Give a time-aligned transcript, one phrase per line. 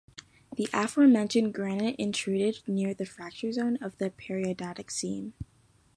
[0.55, 5.35] The aforementioned granite intruded near the fracture zone of the Periadriatic Seam.